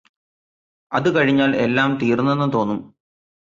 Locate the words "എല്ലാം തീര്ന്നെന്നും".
1.57-2.51